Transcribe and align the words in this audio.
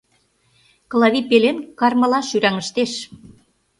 Клавий 0.91 1.25
пелен 1.29 1.57
кармыла 1.79 2.19
шӱраҥыштеш. 2.29 2.93